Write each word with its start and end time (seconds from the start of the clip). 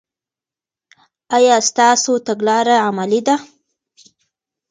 آیا 1.35 1.55
ستاسو 1.69 2.13
تګلاره 2.27 2.75
عملي 2.87 3.21
ده؟ 3.27 3.35